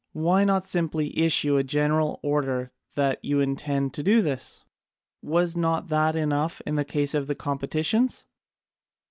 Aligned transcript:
Why 0.13 0.45
not 0.45 0.65
simply 0.65 1.15
issue 1.15 1.57
a 1.57 1.63
general 1.63 2.19
order 2.23 2.71
that 2.95 3.23
you 3.23 3.39
intend 3.39 3.93
to 3.93 4.01
do 4.01 4.23
this? 4.23 4.63
Was 5.21 5.55
not 5.55 5.89
that 5.89 6.15
enough 6.15 6.59
in 6.65 6.73
the 6.73 6.83
case 6.83 7.13
of 7.13 7.27
the 7.27 7.35
competitions?" 7.35 8.25